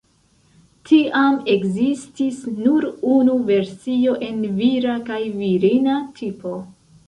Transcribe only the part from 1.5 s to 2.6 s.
ekzistis